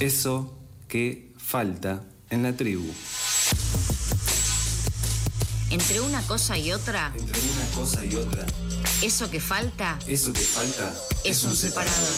Eso 0.00 0.52
que 0.88 1.32
falta 1.38 2.02
en 2.28 2.42
la 2.42 2.52
tribu. 2.56 2.84
Entre 5.70 6.00
una 6.00 6.20
cosa 6.22 6.58
y 6.58 6.72
otra, 6.72 7.12
Entre 7.16 7.40
una 7.40 7.66
cosa 7.74 8.04
y 8.04 8.14
otra, 8.16 8.44
eso 9.02 9.30
que 9.30 9.40
falta 9.40 9.98
eso 10.06 10.32
que 10.32 10.40
falta 10.40 10.94
es 11.24 11.44
un 11.44 11.54
separador. 11.54 12.14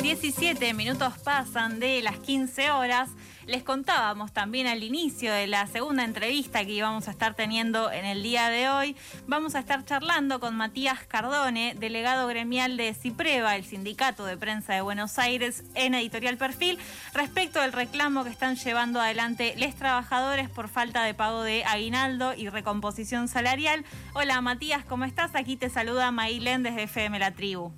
Diecisiete 0.00 0.74
minutos 0.74 1.14
pasan 1.22 1.80
de 1.80 2.02
las 2.02 2.18
15 2.18 2.70
horas. 2.70 3.10
Les 3.46 3.62
contábamos 3.62 4.32
también 4.32 4.66
al 4.66 4.82
inicio 4.82 5.32
de 5.32 5.46
la 5.46 5.66
segunda 5.66 6.02
entrevista 6.02 6.64
que 6.64 6.72
íbamos 6.72 7.08
a 7.08 7.10
estar 7.10 7.34
teniendo 7.34 7.92
en 7.92 8.06
el 8.06 8.22
día 8.22 8.48
de 8.48 8.70
hoy. 8.70 8.96
Vamos 9.26 9.54
a 9.54 9.58
estar 9.58 9.84
charlando 9.84 10.40
con 10.40 10.56
Matías 10.56 11.04
Cardone, 11.06 11.74
delegado 11.78 12.26
gremial 12.26 12.78
de 12.78 12.94
Cipreva, 12.94 13.54
el 13.54 13.64
sindicato 13.64 14.24
de 14.24 14.38
prensa 14.38 14.72
de 14.72 14.80
Buenos 14.80 15.18
Aires, 15.18 15.64
en 15.74 15.94
Editorial 15.94 16.38
Perfil, 16.38 16.78
respecto 17.12 17.60
del 17.60 17.72
reclamo 17.72 18.24
que 18.24 18.30
están 18.30 18.56
llevando 18.56 18.98
adelante 18.98 19.54
los 19.58 19.74
trabajadores 19.74 20.48
por 20.48 20.68
falta 20.68 21.04
de 21.04 21.12
pago 21.12 21.42
de 21.42 21.64
aguinaldo 21.64 22.32
y 22.34 22.48
recomposición 22.48 23.28
salarial. 23.28 23.84
Hola 24.14 24.40
Matías, 24.40 24.86
¿cómo 24.86 25.04
estás? 25.04 25.34
Aquí 25.34 25.56
te 25.56 25.68
saluda 25.68 26.10
Mailén 26.12 26.62
desde 26.62 26.84
FM 26.84 27.18
La 27.18 27.32
Tribu. 27.32 27.72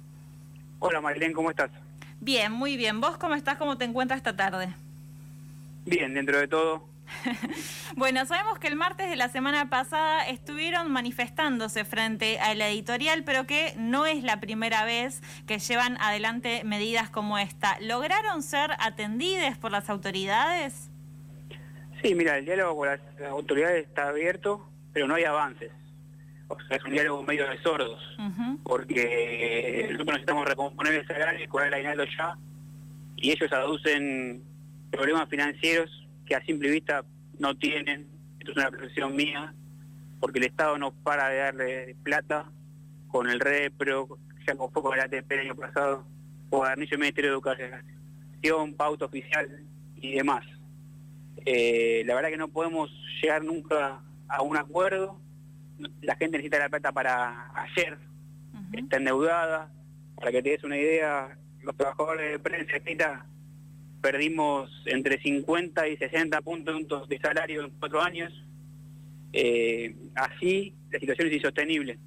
Hola 0.78 1.00
Marilén, 1.00 1.32
¿cómo 1.32 1.50
estás? 1.50 1.70
Bien, 2.20 2.52
muy 2.52 2.76
bien. 2.76 3.00
¿Vos 3.00 3.18
cómo 3.18 3.34
estás? 3.34 3.56
¿Cómo 3.56 3.76
te 3.76 3.84
encuentras 3.84 4.18
esta 4.18 4.36
tarde? 4.36 4.72
Bien, 5.86 6.12
dentro 6.14 6.38
de 6.38 6.48
todo. 6.48 6.88
Bueno, 7.96 8.26
sabemos 8.26 8.58
que 8.58 8.66
el 8.66 8.76
martes 8.76 9.08
de 9.08 9.16
la 9.16 9.28
semana 9.28 9.70
pasada 9.70 10.26
estuvieron 10.26 10.90
manifestándose 10.92 11.84
frente 11.84 12.38
a 12.40 12.54
la 12.54 12.68
editorial, 12.68 13.22
pero 13.24 13.46
que 13.46 13.72
no 13.78 14.04
es 14.04 14.22
la 14.24 14.38
primera 14.40 14.84
vez 14.84 15.22
que 15.46 15.58
llevan 15.60 15.96
adelante 16.00 16.62
medidas 16.64 17.08
como 17.08 17.38
esta. 17.38 17.78
¿Lograron 17.80 18.42
ser 18.42 18.72
atendidas 18.80 19.56
por 19.56 19.70
las 19.70 19.88
autoridades? 19.88 20.90
Sí, 22.02 22.14
mira, 22.14 22.36
el 22.36 22.44
diálogo 22.44 22.76
con 22.76 22.88
las 22.88 23.00
autoridades 23.30 23.86
está 23.86 24.08
abierto, 24.08 24.68
pero 24.92 25.06
no 25.06 25.14
hay 25.14 25.24
avances. 25.24 25.70
O 26.48 26.56
sea, 26.68 26.76
es 26.76 26.84
un 26.84 26.90
diálogo 26.92 27.22
medio 27.22 27.48
de 27.48 27.56
sordos, 27.62 28.00
Ujú. 28.18 28.58
porque 28.64 29.86
nosotros 29.90 30.06
necesitamos 30.08 30.46
recomponer 30.46 30.92
el 30.94 31.06
salario 31.06 31.44
y 31.44 31.48
cobrar 31.48 31.68
el 31.68 31.74
aguinaldo 31.74 32.04
ya, 32.18 32.36
y 33.16 33.30
ellos 33.30 33.50
aducen 33.52 34.42
problemas 34.96 35.28
financieros 35.28 35.90
que 36.24 36.34
a 36.34 36.44
simple 36.44 36.70
vista 36.70 37.04
no 37.38 37.56
tienen. 37.56 38.06
Esto 38.40 38.52
es 38.52 38.56
una 38.56 38.70
percepción 38.70 39.14
mía, 39.14 39.54
porque 40.20 40.38
el 40.38 40.46
Estado 40.46 40.78
no 40.78 40.92
para 40.92 41.28
de 41.28 41.36
darle 41.36 41.96
plata 42.02 42.50
con 43.08 43.28
el 43.28 43.38
repro, 43.38 44.18
ya 44.46 44.56
con 44.56 44.72
poco 44.72 44.94
el 44.94 45.00
ATP 45.00 45.30
el 45.32 45.40
año 45.40 45.54
pasado, 45.54 46.06
Guarnicio 46.50 46.96
del 46.96 47.00
Ministerio 47.00 47.30
de 47.30 47.34
Educación, 47.34 48.74
pauta 48.74 49.04
oficial 49.04 49.64
y 49.96 50.12
demás. 50.12 50.44
Eh, 51.44 52.02
la 52.06 52.14
verdad 52.14 52.30
que 52.30 52.36
no 52.36 52.48
podemos 52.48 52.90
llegar 53.20 53.44
nunca 53.44 54.00
a 54.28 54.42
un 54.42 54.56
acuerdo. 54.56 55.20
La 56.00 56.16
gente 56.16 56.38
necesita 56.38 56.58
la 56.58 56.68
plata 56.68 56.92
para 56.92 57.50
ayer, 57.54 57.98
está 58.72 58.96
endeudada. 58.96 59.72
Para 60.16 60.32
que 60.32 60.42
te 60.42 60.50
des 60.50 60.64
una 60.64 60.78
idea, 60.78 61.36
los 61.62 61.76
trabajadores 61.76 62.32
de 62.32 62.38
prensa 62.38 62.76
escrita 62.76 63.26
perdimos 64.00 64.70
entre 64.86 65.20
50 65.20 65.88
y 65.88 65.96
60 65.96 66.40
puntos 66.42 67.08
de 67.08 67.18
salario 67.18 67.64
en 67.64 67.70
cuatro 67.78 68.00
años. 68.02 68.32
Eh, 69.32 69.94
así 70.14 70.74
la 70.90 70.98
situación 70.98 71.28
es 71.28 71.34
insostenible. 71.34 71.98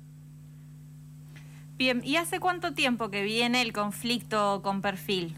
Bien, 1.77 2.01
¿y 2.03 2.17
hace 2.17 2.39
cuánto 2.39 2.73
tiempo 2.73 3.09
que 3.09 3.23
viene 3.23 3.61
el 3.61 3.71
conflicto 3.71 4.61
con 4.63 4.81
perfil? 4.81 5.35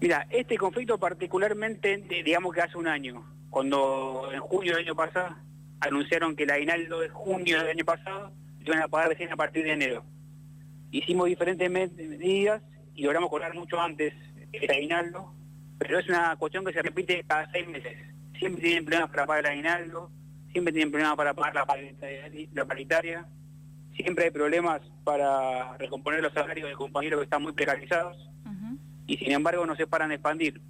Mira, 0.00 0.26
este 0.30 0.56
conflicto 0.56 0.98
particularmente, 0.98 1.98
digamos 2.24 2.54
que 2.54 2.60
hace 2.62 2.78
un 2.78 2.86
año, 2.86 3.24
cuando 3.50 4.30
en 4.32 4.40
junio 4.40 4.74
del 4.76 4.84
año 4.86 4.94
pasado 4.94 5.36
anunciaron 5.80 6.36
que 6.36 6.44
el 6.44 6.50
aguinaldo 6.50 7.00
de 7.00 7.08
junio 7.08 7.58
del 7.58 7.68
año 7.70 7.84
pasado 7.84 8.32
iban 8.64 8.82
a 8.82 8.88
pagar 8.88 9.08
recién 9.08 9.32
a 9.32 9.36
partir 9.36 9.64
de 9.64 9.72
enero. 9.72 10.04
Hicimos 10.92 11.26
diferentes 11.28 11.70
me- 11.70 11.88
medidas 11.88 12.62
y 12.94 13.02
logramos 13.02 13.30
cobrar 13.30 13.54
mucho 13.54 13.80
antes 13.80 14.14
el 14.52 14.70
aguinaldo, 14.70 15.34
pero 15.78 15.98
es 15.98 16.08
una 16.08 16.36
cuestión 16.36 16.64
que 16.64 16.72
se 16.72 16.82
repite 16.82 17.24
cada 17.26 17.50
seis 17.50 17.66
meses. 17.68 17.96
Siempre 18.38 18.62
tienen 18.62 18.84
problemas 18.84 19.10
para 19.10 19.26
pagar 19.26 19.46
el 19.46 19.52
aguinaldo, 19.52 20.10
siempre 20.52 20.72
tienen 20.72 20.90
problemas 20.90 21.16
para 21.16 21.34
pagar 21.34 21.54
la 21.54 21.66
paritaria, 21.66 22.30
la 22.52 22.64
paritaria, 22.64 23.26
siempre 23.94 24.24
hay 24.24 24.30
problemas 24.30 24.80
para 25.04 25.76
recomponer 25.78 26.22
los 26.22 26.32
salarios 26.32 26.68
de 26.68 26.74
compañeros 26.74 27.20
que 27.20 27.24
están 27.24 27.42
muy 27.42 27.52
precarizados 27.52 28.16
y 29.06 29.16
sin 29.16 29.32
embargo 29.32 29.66
no 29.66 29.74
se 29.74 29.86
paran 29.86 30.10
de 30.10 30.14
expandir. 30.16 30.60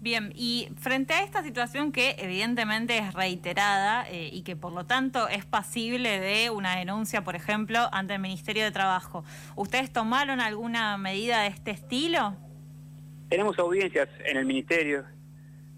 Bien, 0.00 0.32
y 0.36 0.68
frente 0.78 1.14
a 1.14 1.22
esta 1.22 1.42
situación 1.42 1.90
que 1.90 2.16
evidentemente 2.18 2.98
es 2.98 3.14
reiterada 3.14 4.06
eh, 4.08 4.28
y 4.30 4.42
que 4.42 4.54
por 4.54 4.72
lo 4.72 4.84
tanto 4.84 5.26
es 5.26 5.46
pasible 5.46 6.20
de 6.20 6.50
una 6.50 6.76
denuncia, 6.76 7.24
por 7.24 7.34
ejemplo, 7.34 7.88
ante 7.92 8.14
el 8.14 8.20
Ministerio 8.20 8.64
de 8.64 8.70
Trabajo, 8.70 9.24
¿ustedes 9.56 9.90
tomaron 9.90 10.40
alguna 10.40 10.98
medida 10.98 11.40
de 11.40 11.48
este 11.48 11.70
estilo? 11.70 12.36
Tenemos 13.28 13.58
audiencias 13.58 14.08
en 14.24 14.36
el 14.36 14.46
ministerio 14.46 15.04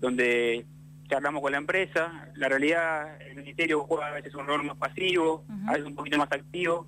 donde 0.01 0.67
charlamos 1.09 1.41
con 1.41 1.53
la 1.53 1.59
empresa. 1.59 2.29
La 2.35 2.49
realidad, 2.49 3.21
el 3.23 3.37
ministerio 3.37 3.81
juega 3.85 4.09
a 4.09 4.13
veces 4.13 4.35
un 4.35 4.47
rol 4.47 4.65
más 4.65 4.77
pasivo, 4.77 5.45
Ujú. 5.49 5.69
a 5.69 5.73
veces 5.73 5.87
un 5.87 5.95
poquito 5.95 6.19
más 6.19 6.31
activo, 6.31 6.87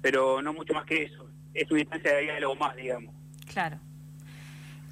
pero 0.00 0.40
no 0.40 0.52
mucho 0.52 0.72
más 0.74 0.84
que 0.84 1.04
eso. 1.04 1.28
Es 1.52 1.70
una 1.70 1.80
instancia 1.80 2.14
de 2.14 2.22
diálogo 2.22 2.54
más, 2.56 2.76
digamos. 2.76 3.14
Claro. 3.52 3.78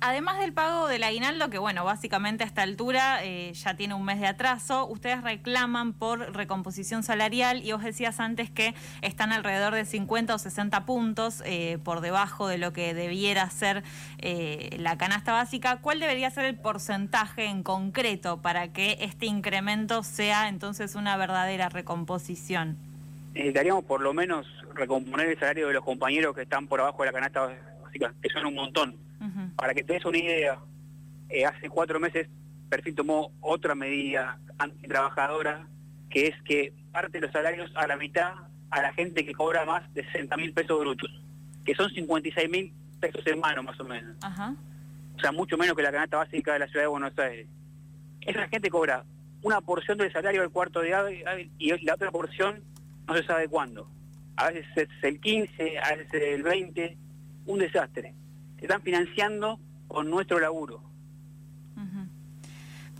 Además 0.01 0.39
del 0.39 0.53
pago 0.53 0.89
del 0.89 1.03
aguinaldo, 1.05 1.49
que 1.49 1.59
bueno, 1.59 1.85
básicamente 1.85 2.45
a 2.45 2.47
esta 2.47 2.63
altura 2.63 3.25
eh, 3.25 3.53
ya 3.55 3.77
tiene 3.77 3.95
un 3.95 4.05
mes 4.05 4.21
de 4.21 4.27
atraso, 4.27 4.87
ustedes 4.87 5.23
reclaman 5.23 5.95
por 5.95 6.35
recomposición 6.35 7.03
salarial 7.03 7.65
y 7.65 7.73
vos 7.73 7.83
decías 7.83 8.21
antes 8.21 8.51
que 8.51 8.75
están 9.01 9.33
alrededor 9.33 9.75
de 9.75 9.87
50 9.87 10.35
o 10.35 10.39
60 10.39 10.85
puntos 10.85 11.43
eh, 11.47 11.79
por 11.83 12.03
debajo 12.03 12.47
de 12.47 12.59
lo 12.59 12.75
que 12.75 12.93
debiera 12.93 13.49
ser 13.49 13.85
eh, 14.19 14.77
la 14.79 14.99
canasta 14.99 15.33
básica. 15.33 15.79
¿Cuál 15.79 16.01
debería 16.01 16.29
ser 16.31 16.45
el 16.45 16.57
porcentaje 16.57 17.47
en 17.47 17.63
concreto 17.63 18.43
para 18.43 18.69
que 18.69 18.99
este 19.01 19.25
incremento 19.25 20.03
sea 20.03 20.49
entonces 20.49 20.95
una 20.95 21.17
verdadera 21.17 21.71
recomposición? 21.71 22.77
Necesitaríamos 23.33 23.85
por 23.85 24.03
lo 24.03 24.13
menos 24.13 24.47
recomponer 24.75 25.29
el 25.29 25.39
salario 25.39 25.69
de 25.69 25.75
los 25.75 25.85
compañeros 25.85 26.35
que 26.35 26.43
están 26.43 26.67
por 26.67 26.81
abajo 26.81 27.03
de 27.03 27.07
la 27.07 27.13
canasta 27.13 27.41
básica, 27.41 27.76
que 27.99 28.29
son 28.31 28.47
un 28.47 28.55
montón. 28.55 28.97
Para 29.57 29.75
que 29.75 29.83
te 29.83 29.95
des 29.95 30.05
una 30.05 30.19
idea, 30.19 30.59
eh, 31.29 31.45
hace 31.45 31.69
cuatro 31.69 31.99
meses 31.99 32.29
Perfil 32.69 32.95
tomó 32.95 33.33
otra 33.41 33.75
medida 33.75 34.39
antitrabajadora, 34.59 35.67
que 36.11 36.29
es 36.29 36.43
que 36.43 36.73
parte 36.93 37.21
los 37.21 37.33
salarios 37.33 37.71
a 37.77 37.87
la 37.87 37.97
mitad 37.97 38.35
a 38.71 38.83
la 38.83 38.93
gente 38.93 39.25
que 39.25 39.33
cobra 39.33 39.65
más 39.65 39.93
de 39.95 40.05
60 40.05 40.37
mil 40.37 40.53
pesos 40.53 40.79
brutos, 40.81 41.11
que 41.65 41.75
son 41.75 41.89
56 41.91 42.51
mil 42.51 42.73
pesos 43.01 43.27
en 43.27 43.39
mano 43.41 43.63
más 43.63 43.79
o 43.81 43.85
menos. 43.85 44.17
Ajá. 44.23 44.55
O 45.17 45.21
sea, 45.21 45.33
mucho 45.33 45.57
menos 45.57 45.77
que 45.77 45.83
la 45.83 45.93
canasta 45.93 46.19
básica 46.19 46.53
de 46.53 46.59
la 46.59 46.67
ciudad 46.67 46.85
de 46.85 46.89
Buenos 46.89 47.19
Aires. 47.19 47.47
Esa 48.21 48.49
gente 48.49 48.69
cobra 48.69 49.05
una 49.43 49.61
porción 49.61 49.99
del 49.99 50.13
salario 50.13 50.41
del 50.43 50.51
cuarto 50.51 50.81
de 50.81 50.95
hábil 50.95 51.51
y 51.59 51.85
la 51.85 51.95
otra 51.95 52.11
porción 52.11 52.63
no 53.07 53.17
se 53.17 53.23
sabe 53.23 53.49
cuándo. 53.49 53.89
A 54.37 54.51
veces 54.51 54.67
es 54.75 54.89
el 55.03 55.21
15, 55.21 55.79
a 55.79 55.95
veces 55.95 56.15
es 56.15 56.35
el 56.35 56.43
20, 56.43 56.99
un 57.47 57.59
desastre. 57.59 58.15
Se 58.59 58.67
están 58.67 58.83
financiando 58.83 59.59
con 59.89 60.11
nuestro 60.11 60.39
laburo. 60.39 60.83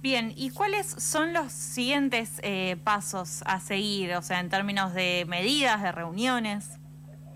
Bien, 0.03 0.33
¿y 0.37 0.51
cuáles 0.51 0.87
son 0.87 1.33
los 1.33 1.51
siguientes 1.51 2.39
eh, 2.45 2.77
pasos 2.85 3.43
a 3.47 3.59
seguir? 3.59 4.15
O 4.15 4.23
sea, 4.23 4.39
en 4.39 4.51
términos 4.51 4.95
de 4.95 5.25
medidas, 5.27 5.83
de 5.83 5.91
reuniones. 5.91 6.79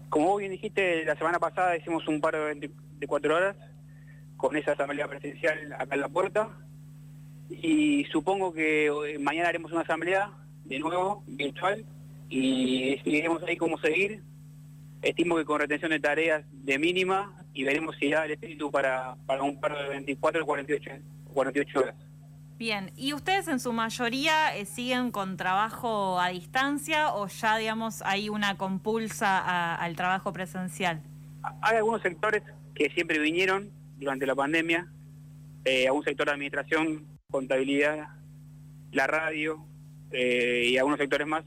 Como 0.09 0.27
vos 0.27 0.39
bien 0.39 0.53
dijiste, 0.53 1.05
la 1.05 1.17
semana 1.17 1.39
pasada 1.39 1.77
hicimos 1.77 2.07
un 2.07 2.21
paro 2.21 2.39
de 2.39 2.55
24 2.55 3.35
horas 3.35 3.57
con 4.37 4.57
esa 4.57 4.73
asamblea 4.73 5.09
presencial 5.09 5.73
acá 5.73 5.95
en 5.95 6.01
la 6.01 6.09
puerta 6.09 6.51
y 7.51 8.05
supongo 8.07 8.53
que 8.53 8.87
eh, 8.87 9.19
mañana 9.19 9.49
haremos 9.49 9.73
una 9.73 9.81
asamblea 9.81 10.31
de 10.65 10.79
nuevo, 10.79 11.25
virtual, 11.27 11.85
y 12.29 12.91
decidiremos 12.91 13.43
ahí 13.43 13.57
cómo 13.57 13.79
seguir. 13.79 14.23
Estimo 15.03 15.37
que 15.37 15.45
con 15.45 15.61
retención 15.61 15.91
de 15.91 16.01
tareas 16.01 16.45
de 16.53 16.79
mínima 16.79 17.35
y 17.55 17.65
veremos 17.65 17.97
si 17.99 18.11
da 18.11 18.25
el 18.27 18.33
espíritu 18.33 18.71
para, 18.71 19.17
para 19.27 19.43
un 19.43 19.59
paro 19.61 19.83
de 19.83 19.89
24 19.89 20.43
o 20.43 20.47
48, 20.47 20.91
48 21.33 21.79
horas. 21.81 21.95
Bien, 22.59 22.93
¿y 22.95 23.15
ustedes 23.15 23.49
en 23.49 23.59
su 23.59 23.73
mayoría 23.73 24.55
eh, 24.55 24.67
siguen 24.67 25.11
con 25.11 25.39
trabajo 25.39 26.21
a 26.21 26.29
distancia 26.29 27.15
o 27.15 27.27
ya, 27.29 27.57
digamos, 27.57 28.03
hay 28.03 28.29
una 28.29 28.59
compulsa 28.59 29.39
a- 29.39 29.77
al 29.77 29.97
trabajo 29.97 30.33
presencial? 30.35 31.01
Hay 31.63 31.79
algunos 31.79 32.03
sectores 32.03 32.43
que 32.75 32.91
siempre 32.91 33.19
vinieron 33.19 33.71
durante 33.97 34.27
la 34.27 34.35
pandemia, 34.35 34.87
eh, 35.65 35.87
algún 35.87 36.05
sector 36.05 36.27
de 36.27 36.33
administración, 36.33 37.07
contabilidad, 37.31 38.09
la 38.93 39.07
radio 39.07 39.65
eh, 40.13 40.67
y 40.69 40.77
algunos 40.77 40.99
sectores 40.99 41.27
más, 41.27 41.45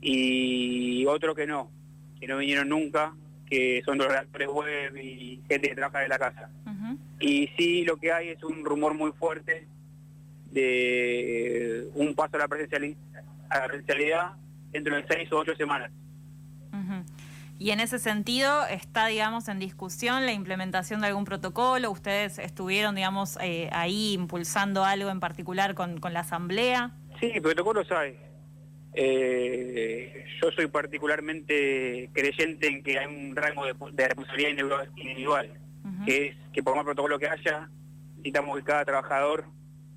y 0.00 1.04
otro 1.06 1.34
que 1.36 1.46
no, 1.46 1.70
que 2.20 2.26
no 2.26 2.36
vinieron 2.36 2.68
nunca, 2.68 3.14
que 3.46 3.82
son 3.84 3.98
los 3.98 4.06
redactores 4.06 4.48
web 4.48 4.96
y 4.96 5.40
gente 5.48 5.68
que 5.70 5.74
trabaja 5.74 6.00
de 6.00 6.08
la 6.08 6.18
casa. 6.18 6.50
Y 7.18 7.48
sí, 7.56 7.84
lo 7.84 7.96
que 7.96 8.12
hay 8.12 8.28
es 8.28 8.42
un 8.44 8.64
rumor 8.64 8.94
muy 8.94 9.12
fuerte 9.12 9.66
de 10.50 11.88
un 11.94 12.14
paso 12.14 12.36
a 12.36 12.40
la 12.40 12.48
presenciali- 12.48 12.96
a 13.48 13.58
la 13.58 13.66
presencialidad 13.66 14.32
dentro 14.72 14.94
de 14.96 15.04
seis 15.08 15.30
o 15.32 15.38
ocho 15.38 15.54
semanas. 15.56 15.90
Y 17.58 17.72
en 17.72 17.80
ese 17.80 17.98
sentido 17.98 18.66
está, 18.68 19.08
digamos, 19.08 19.48
en 19.48 19.58
discusión 19.58 20.24
la 20.24 20.32
implementación 20.32 21.02
de 21.02 21.08
algún 21.08 21.26
protocolo. 21.26 21.90
Ustedes 21.90 22.38
estuvieron, 22.38 22.94
digamos, 22.94 23.36
eh, 23.42 23.68
ahí 23.72 24.14
impulsando 24.14 24.82
algo 24.82 25.10
en 25.10 25.20
particular 25.20 25.74
con, 25.74 26.00
con 26.00 26.14
la 26.14 26.20
asamblea. 26.20 26.92
Sí, 27.20 27.38
protocolos 27.42 27.90
hay. 27.92 28.16
Eh, 28.94 30.24
yo 30.42 30.50
soy 30.52 30.66
particularmente 30.66 32.10
creyente 32.12 32.66
en 32.66 32.82
que 32.82 32.98
hay 32.98 33.06
un 33.06 33.34
rango 33.36 33.64
de, 33.66 33.74
de 33.92 34.08
responsabilidad 34.08 34.50
individual- 34.96 35.52
que 36.04 36.26
es 36.28 36.36
que 36.52 36.62
por 36.62 36.74
más 36.76 36.84
protocolo 36.84 37.18
que 37.18 37.28
haya, 37.28 37.68
necesitamos 38.16 38.56
que 38.58 38.64
cada 38.64 38.84
trabajador 38.84 39.44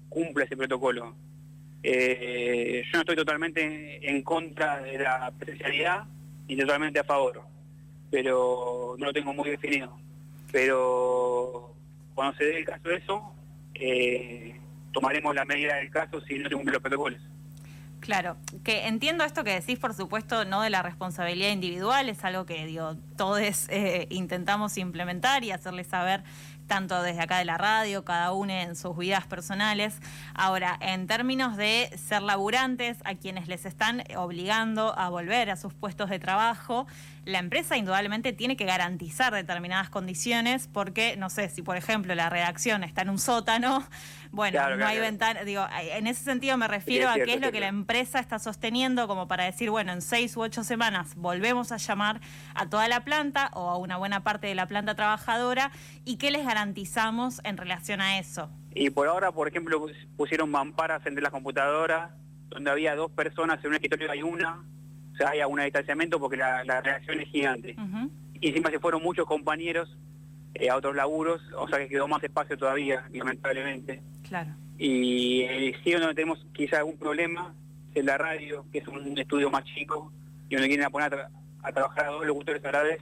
cumpla 0.09 0.45
ese 0.45 0.55
protocolo. 0.57 1.15
Eh, 1.81 2.83
yo 2.85 2.91
no 2.93 2.99
estoy 3.01 3.15
totalmente 3.15 4.09
en 4.09 4.21
contra 4.21 4.81
de 4.81 4.97
la 4.99 5.31
presencialidad 5.37 6.05
ni 6.47 6.55
totalmente 6.55 6.99
a 6.99 7.03
favor, 7.03 7.41
pero 8.09 8.95
no 8.97 9.05
lo 9.07 9.13
tengo 9.13 9.33
muy 9.33 9.49
definido. 9.49 9.97
Pero 10.51 11.73
cuando 12.15 12.37
se 12.37 12.45
dé 12.45 12.57
el 12.59 12.65
caso 12.65 12.87
de 12.87 12.95
eso, 12.95 13.33
eh, 13.73 14.55
tomaremos 14.93 15.33
la 15.35 15.45
medida 15.45 15.75
del 15.75 15.89
caso 15.89 16.21
si 16.21 16.37
no 16.37 16.47
se 16.47 16.55
cumplen 16.55 16.73
los 16.73 16.81
protocolos. 16.81 17.19
Claro, 18.03 18.35
que 18.65 18.87
entiendo 18.87 19.23
esto 19.23 19.45
que 19.45 19.51
decís, 19.51 19.79
por 19.79 19.93
supuesto, 19.93 20.43
no 20.43 20.61
de 20.61 20.69
la 20.69 20.81
responsabilidad 20.81 21.51
individual, 21.51 22.09
es 22.09 22.21
algo 22.25 22.45
que 22.45 22.65
digo, 22.65 22.97
todos 23.15 23.39
eh, 23.69 24.07
intentamos 24.09 24.77
implementar 24.77 25.45
y 25.45 25.51
hacerles 25.51 25.87
saber 25.87 26.21
tanto 26.67 27.01
desde 27.01 27.21
acá 27.21 27.37
de 27.37 27.45
la 27.45 27.57
radio, 27.57 28.03
cada 28.03 28.33
uno 28.33 28.51
en 28.51 28.75
sus 28.75 28.97
vidas 28.97 29.25
personales. 29.25 29.99
Ahora, 30.33 30.77
en 30.81 31.07
términos 31.07 31.55
de 31.55 31.89
ser 31.97 32.21
laburantes, 32.21 32.97
a 33.05 33.15
quienes 33.15 33.47
les 33.47 33.65
están 33.65 34.03
obligando 34.17 34.97
a 34.97 35.07
volver 35.09 35.49
a 35.49 35.55
sus 35.55 35.73
puestos 35.73 36.09
de 36.09 36.19
trabajo, 36.19 36.87
la 37.25 37.39
empresa 37.39 37.77
indudablemente 37.77 38.33
tiene 38.33 38.57
que 38.57 38.65
garantizar 38.65 39.33
determinadas 39.33 39.89
condiciones 39.89 40.67
porque, 40.71 41.15
no 41.15 41.29
sé, 41.29 41.47
si 41.47 41.61
por 41.61 41.77
ejemplo 41.77 42.15
la 42.15 42.29
redacción 42.29 42.83
está 42.83 43.03
en 43.03 43.11
un 43.11 43.19
sótano, 43.19 43.87
bueno, 44.33 44.53
Claro, 44.53 44.71
no 44.71 44.77
claro, 44.77 44.89
hay 44.89 44.97
claro. 44.97 45.11
ventana, 45.11 45.43
digo, 45.43 45.65
en 45.95 46.07
ese 46.07 46.23
sentido 46.23 46.57
me 46.57 46.67
refiero 46.67 47.07
a 47.07 47.13
qué 47.13 47.35
es 47.35 47.39
lo 47.39 47.51
que 47.51 47.59
la 47.59 47.67
empresa 47.67 48.19
está 48.19 48.39
sosteniendo 48.39 49.07
como 49.07 49.27
para 49.27 49.43
decir, 49.45 49.69
bueno, 49.69 49.93
en 49.93 50.01
seis 50.01 50.35
u 50.35 50.41
ocho 50.41 50.63
semanas 50.63 51.13
volvemos 51.15 51.71
a 51.71 51.77
llamar 51.77 52.19
a 52.55 52.67
toda 52.67 52.87
la 52.87 53.01
planta 53.05 53.51
o 53.53 53.69
a 53.69 53.77
una 53.77 53.97
buena 53.97 54.23
parte 54.23 54.47
de 54.47 54.55
la 54.55 54.65
planta 54.65 54.95
trabajadora 54.95 55.71
y 56.03 56.17
qué 56.17 56.31
les 56.31 56.43
garantizamos 56.45 57.41
en 57.43 57.57
relación 57.57 58.01
a 58.01 58.17
eso. 58.17 58.49
Y 58.73 58.89
por 58.89 59.07
ahora, 59.07 59.31
por 59.31 59.47
ejemplo, 59.47 59.79
pus- 59.79 60.07
pusieron 60.17 60.49
mamparas 60.49 61.05
entre 61.05 61.21
las 61.21 61.31
computadoras, 61.31 62.09
donde 62.49 62.71
había 62.71 62.95
dos 62.95 63.11
personas 63.11 63.59
en 63.63 63.67
un 63.69 63.75
escritorio 63.75 64.09
hay 64.11 64.23
una, 64.23 64.63
o 65.13 65.15
sea, 65.15 65.29
hay 65.29 65.41
un 65.43 65.59
distanciamiento 65.61 66.19
porque 66.19 66.37
la, 66.37 66.63
la 66.63 66.81
reacción 66.81 67.19
es 67.19 67.29
gigante. 67.29 67.75
Ujú. 67.77 68.09
Y 68.41 68.47
encima 68.47 68.71
se 68.71 68.79
fueron 68.79 69.03
muchos 69.03 69.27
compañeros 69.27 69.95
eh, 70.55 70.69
a 70.69 70.75
otros 70.75 70.95
laburos, 70.95 71.41
o 71.57 71.67
sea 71.67 71.77
que 71.79 71.87
quedó 71.87 72.07
más 72.07 72.23
espacio 72.23 72.57
todavía, 72.57 73.05
lamentablemente. 73.11 74.01
Claro. 74.33 74.49
Y 74.79 75.41
eh, 75.43 75.75
sí 75.83 75.91
donde 75.91 76.15
tenemos 76.15 76.43
quizá 76.53 76.79
algún 76.79 76.97
problema 76.97 77.53
es 77.91 77.97
en 77.99 78.07
la 78.07 78.17
radio, 78.17 78.65
que 78.71 78.79
es 78.79 78.87
un 78.87 79.15
estudio 79.15 79.51
más 79.51 79.63
chico, 79.63 80.11
y 80.49 80.55
donde 80.55 80.69
quieren 80.69 80.87
a 80.87 80.89
poner 80.89 81.13
a, 81.13 81.15
tra- 81.15 81.29
a 81.61 81.71
trabajar 81.71 82.05
a 82.07 82.09
dos 82.09 82.25
locutores 82.25 82.65
a 82.65 82.71
la 82.71 82.81
vez, 82.81 82.99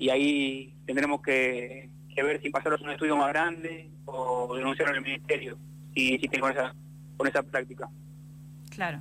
y 0.00 0.10
ahí 0.10 0.74
tendremos 0.84 1.22
que, 1.22 1.88
que 2.12 2.22
ver 2.24 2.42
si 2.42 2.50
pasarlos 2.50 2.80
a 2.80 2.84
un 2.84 2.90
estudio 2.90 3.16
más 3.16 3.28
grande 3.28 3.88
o 4.04 4.56
denunciarlo 4.56 4.94
en 4.96 5.04
el 5.04 5.04
ministerio, 5.12 5.56
si, 5.94 6.18
si 6.18 6.26
con 6.26 6.50
esa, 6.50 6.74
con 7.16 7.28
esa 7.28 7.44
práctica. 7.44 7.88
Claro. 8.70 8.98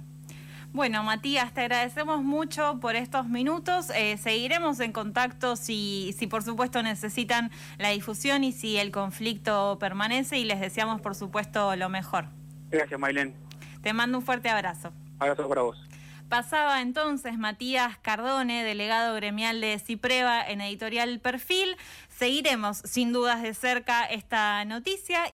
Bueno, 0.73 1.03
Matías, 1.03 1.53
te 1.53 1.61
agradecemos 1.61 2.23
mucho 2.23 2.79
por 2.79 2.95
estos 2.95 3.27
minutos. 3.27 3.89
Eh, 3.89 4.17
seguiremos 4.17 4.79
en 4.79 4.93
contacto 4.93 5.57
si, 5.57 6.15
si, 6.17 6.27
por 6.27 6.43
supuesto, 6.43 6.81
necesitan 6.81 7.51
la 7.77 7.89
difusión 7.89 8.45
y 8.45 8.53
si 8.53 8.77
el 8.77 8.89
conflicto 8.91 9.77
permanece 9.79 10.37
y 10.37 10.45
les 10.45 10.61
deseamos, 10.61 11.01
por 11.01 11.13
supuesto, 11.13 11.75
lo 11.75 11.89
mejor. 11.89 12.27
Gracias, 12.69 12.97
Mailén. 12.97 13.35
Te 13.81 13.91
mando 13.91 14.19
un 14.19 14.23
fuerte 14.23 14.49
abrazo. 14.49 14.93
Abrazo 15.19 15.49
para 15.49 15.63
vos. 15.63 15.77
Pasaba 16.31 16.79
entonces 16.79 17.37
Matías 17.37 17.97
Cardone, 17.97 18.63
delegado 18.63 19.13
gremial 19.15 19.59
de 19.59 19.77
Cipreva 19.79 20.41
en 20.41 20.61
Editorial 20.61 21.19
Perfil. 21.19 21.75
Seguiremos 22.07 22.77
sin 22.77 23.11
dudas 23.11 23.41
de 23.41 23.53
cerca 23.53 24.05
esta 24.05 24.63
noticia. 24.63 25.25